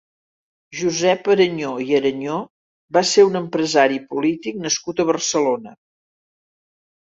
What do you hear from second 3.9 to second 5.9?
i polític nascut a Barcelona.